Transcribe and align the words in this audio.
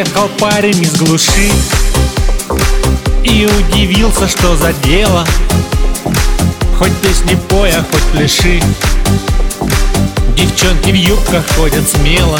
Приехал 0.00 0.30
парень 0.38 0.82
из 0.82 0.96
глуши 0.96 1.50
И 3.22 3.44
удивился, 3.44 4.26
что 4.28 4.56
за 4.56 4.72
дело. 4.72 5.26
Хоть 6.78 6.96
песни 7.02 7.38
пой, 7.50 7.70
а 7.70 7.84
хоть 7.92 8.02
пляши. 8.04 8.62
Девчонки 10.36 10.90
в 10.90 10.94
юбках 10.94 11.44
ходят 11.54 11.86
смело. 11.86 12.38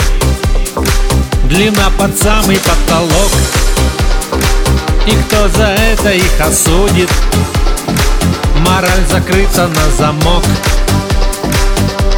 Длина 1.51 1.91
под 1.99 2.17
самый 2.19 2.59
потолок. 2.61 3.31
И 5.07 5.11
кто 5.11 5.47
за 5.51 5.67
это 5.67 6.13
их 6.13 6.41
осудит? 6.41 7.11
Мораль 8.61 9.07
закрыта 9.11 9.69
на 9.69 9.91
замок. 9.99 10.45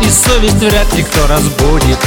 И 0.01 0.09
совесть 0.09 0.55
вряд 0.55 0.95
ли 0.95 1.03
кто 1.03 1.27
разбудит 1.27 1.99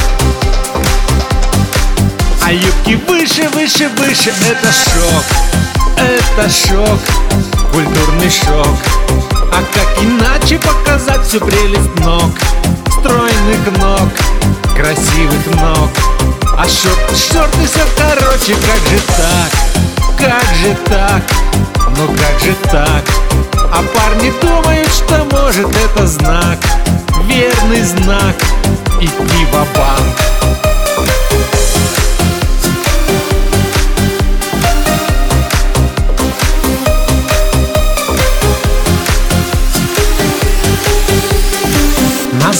выше, 3.26 3.48
выше, 3.48 3.88
выше. 3.96 4.32
Это 4.48 4.72
шок, 4.72 5.24
это 5.96 6.48
шок. 6.48 7.00
Культурный 7.72 8.30
шок. 8.30 8.76
А 9.52 9.62
как 9.74 10.04
иначе 10.04 10.58
показать 10.58 11.26
всю 11.26 11.40
прелесть 11.40 11.98
ног? 12.00 12.30
Стройных 13.00 13.78
ног, 13.78 14.08
красивых 14.76 15.46
ног. 15.60 15.90
А 16.56 16.64
шорты, 16.68 17.16
шорты 17.16 17.66
все 17.66 17.84
короче. 17.96 18.54
Как 18.54 18.80
же 18.90 19.00
так, 19.16 19.52
как 20.18 20.54
же 20.54 20.76
так? 20.84 21.22
Ну 21.96 22.06
как 22.06 22.40
же 22.40 22.54
так? 22.70 23.04
А 23.72 23.82
парни 23.94 24.32
думают, 24.40 24.88
что 24.92 25.24
может 25.32 25.68
это 25.84 26.06
знак. 26.06 26.58
Верный 27.24 27.82
знак. 27.82 28.36
Идти 29.00 29.44
в 29.46 29.76
банк 29.76 30.25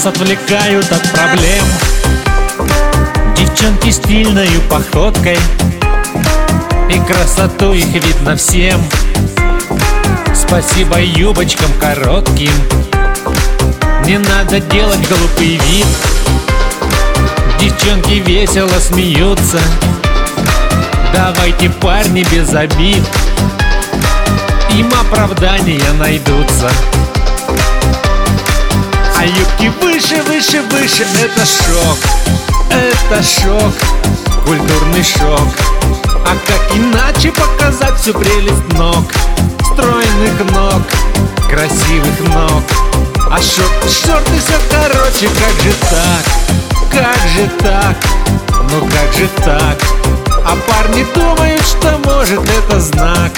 Отвлекают 0.07 0.87
от 0.93 1.03
проблем. 1.11 1.65
Девчонки 3.37 3.91
стильною 3.91 4.61
походкой 4.71 5.37
И 6.89 7.01
красоту 7.01 7.73
их 7.73 7.87
видно 7.87 8.37
всем. 8.37 8.81
Спасибо 10.33 11.01
юбочкам 11.01 11.73
коротким 11.81 12.53
Не 14.05 14.19
надо 14.19 14.61
делать 14.61 15.05
глупый 15.09 15.59
вид. 15.67 15.87
Девчонки 17.61 18.21
весело 18.21 18.79
смеются 18.79 19.59
Давайте, 21.12 21.69
парни, 21.69 22.25
без 22.31 22.55
обид. 22.55 23.03
Им 24.71 24.88
оправдания 25.00 25.93
найдутся 25.99 26.71
юбки 29.61 29.69
выше, 29.81 30.22
выше, 30.22 30.62
выше. 30.62 31.06
Это 31.22 31.44
шок, 31.47 31.99
это 32.71 33.22
шок. 33.22 33.75
Культурный 34.44 35.03
шок. 35.03 35.49
А 36.25 36.37
как 36.47 36.77
иначе 36.77 37.33
показать 37.33 37.99
всю 38.00 38.12
прелесть 38.15 38.72
ног? 38.75 39.05
Стройных 39.72 40.50
ног, 40.53 40.83
красивых 41.49 42.21
ног. 42.34 42.62
А 43.31 43.39
шорты, 43.41 43.89
шорты 43.89 44.33
все 44.39 44.59
короче. 44.71 45.28
Как 45.28 45.62
же 45.62 45.73
так, 45.91 46.25
как 46.91 47.28
же 47.31 47.49
так? 47.59 47.97
Ну 48.71 48.87
как 48.87 49.12
же 49.12 49.28
так? 49.44 49.78
А 50.44 50.56
парни 50.69 51.05
думают, 51.15 51.62
что 51.62 51.99
может 52.05 52.41
это 52.49 52.81
знак. 52.81 53.33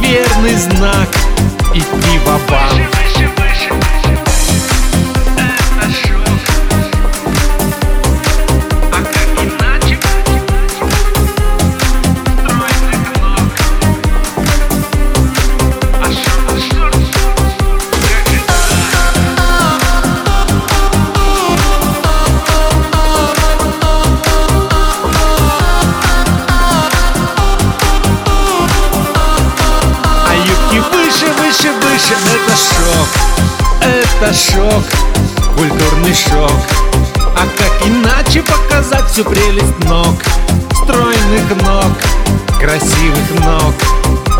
Верный 0.00 0.56
знак. 0.56 1.08
Идти 1.74 2.18
в 2.24 2.50
банк 2.50 2.96
выше 31.96 32.14
Это 32.34 32.56
шок, 32.56 33.08
это 33.80 34.34
шок 34.34 34.84
Культурный 35.56 36.14
шок. 36.14 36.52
А 37.34 37.46
как 37.56 37.86
иначе 37.86 38.42
показать 38.42 39.10
всю 39.10 39.24
прелесть 39.24 39.78
ног? 39.84 40.14
Стройных 40.82 41.62
ног, 41.62 41.92
красивых 42.60 43.30
ног. 43.40 43.74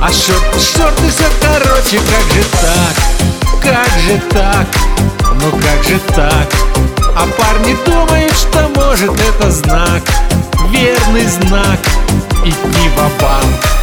А 0.03 0.13
шорты, 0.13 0.61
шорты 0.61 1.09
все 1.09 1.25
короче 1.41 1.99
Как 1.99 2.33
же 2.35 2.45
так, 2.61 3.63
как 3.63 4.01
же 4.01 4.21
так? 4.31 4.67
Ну 5.41 5.51
как 5.53 5.85
же 5.85 5.99
так? 6.15 6.49
А 7.17 7.27
парни 7.39 7.77
думают, 7.87 8.33
что 8.37 8.69
может 8.75 9.13
это 9.19 9.51
знак. 9.51 10.03
Верный 10.69 11.27
знак. 11.27 11.81
Идти 12.45 12.89
в 12.91 13.23
банк 13.23 13.76